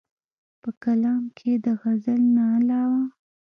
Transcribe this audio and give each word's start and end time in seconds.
پۀ 0.61 0.69
کلام 0.83 1.23
کښې 1.37 1.49
ئې 1.55 1.61
د 1.65 1.67
غزل 1.81 2.21
نه 2.35 2.43
علاوه 2.57 3.01